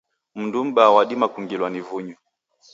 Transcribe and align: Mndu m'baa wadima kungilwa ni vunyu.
Mndu 0.39 0.59
m'baa 0.65 0.93
wadima 0.95 1.27
kungilwa 1.33 1.67
ni 1.71 1.81
vunyu. 1.87 2.15